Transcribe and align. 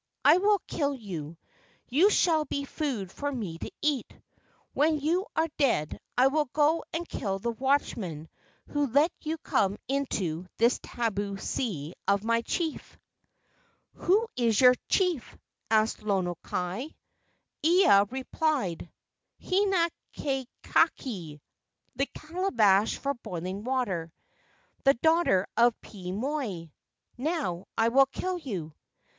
I 0.25 0.39
will 0.39 0.57
kill 0.65 0.95
you. 0.95 1.37
You 1.87 2.09
shall 2.09 2.43
be 2.45 2.65
food 2.65 3.11
for 3.11 3.31
me 3.31 3.59
to 3.59 3.69
eat. 3.83 4.11
When 4.73 4.99
you 4.99 5.27
are 5.35 5.47
dead 5.59 5.99
I 6.17 6.25
will 6.25 6.45
go 6.53 6.83
and 6.91 7.07
kill 7.07 7.37
the 7.37 7.51
watchman 7.51 8.27
who 8.69 8.87
let 8.87 9.11
you 9.21 9.37
come 9.37 9.77
into 9.87 10.47
this 10.57 10.79
tabu 10.81 11.37
sea 11.37 11.93
of 12.07 12.23
my 12.23 12.41
chief." 12.41 12.81
KE 12.89 12.95
AU 12.95 12.97
NINI 12.97 14.01
213 14.35 14.39
"Who 14.39 14.45
is 14.49 14.59
your 14.59 14.73
chief?" 14.89 15.37
asked 15.69 16.01
Lono 16.01 16.33
kai. 16.41 16.95
Ea 17.61 17.85
re¬ 18.09 18.25
plied:' 18.31 18.89
'Hina 19.37 19.87
kekai 20.17 21.39
[the 21.95 22.07
calabash 22.15 22.97
for 22.97 23.13
boiling 23.13 23.63
water], 23.63 24.11
the 24.83 24.95
daughter 24.95 25.45
of 25.55 25.79
Pii 25.79 26.11
moi. 26.11 26.65
Now 27.19 27.67
I 27.77 27.89
will 27.89 28.07
kill 28.07 28.39
you." 28.39 28.73